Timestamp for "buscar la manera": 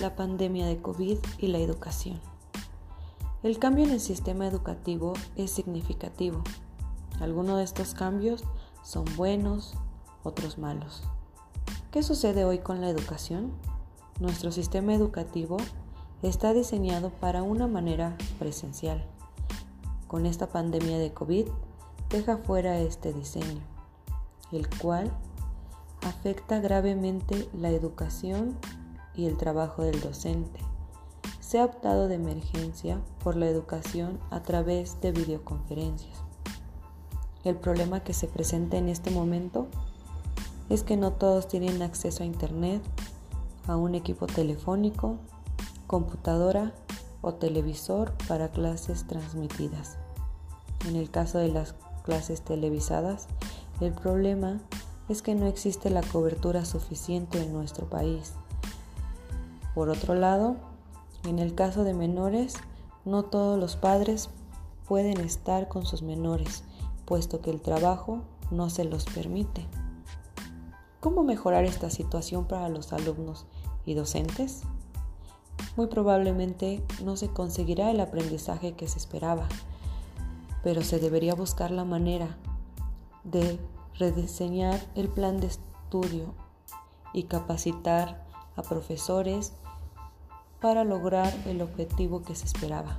81.34-82.38